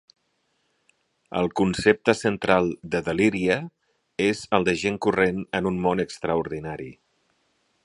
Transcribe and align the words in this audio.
El 1.41 1.49
concepte 1.61 2.15
central 2.21 2.71
de 2.95 3.01
Deliria 3.09 3.59
és 4.29 4.43
el 4.59 4.67
de 4.71 4.75
gent 4.85 4.99
corrent 5.07 5.45
en 5.61 5.71
un 5.73 5.79
món 5.87 6.03
extraordinari. 6.07 6.91